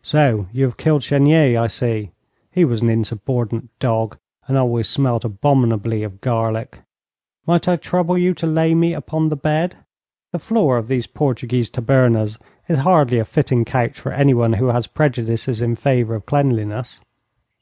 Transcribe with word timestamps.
So, 0.00 0.46
you 0.52 0.64
have 0.64 0.78
killed 0.78 1.02
Chenier, 1.02 1.60
I 1.60 1.66
see. 1.66 2.12
He 2.50 2.64
was 2.64 2.80
an 2.80 2.88
insubordinate 2.88 3.68
dog, 3.78 4.16
and 4.48 4.56
always 4.56 4.88
smelt 4.88 5.22
abominably 5.22 6.02
of 6.02 6.22
garlic. 6.22 6.78
Might 7.46 7.68
I 7.68 7.76
trouble 7.76 8.16
you 8.16 8.32
to 8.32 8.46
lay 8.46 8.74
me 8.74 8.94
upon 8.94 9.28
the 9.28 9.36
bed? 9.36 9.76
The 10.32 10.38
floor 10.38 10.78
of 10.78 10.88
these 10.88 11.06
Portuguese 11.06 11.68
tabernas 11.68 12.38
is 12.68 12.78
hardly 12.78 13.18
a 13.18 13.26
fitting 13.26 13.66
couch 13.66 14.00
for 14.00 14.14
anyone 14.14 14.54
who 14.54 14.68
has 14.68 14.86
prejudices 14.86 15.60
in 15.60 15.76
favour 15.76 16.14
of 16.14 16.24
cleanliness.' 16.24 16.98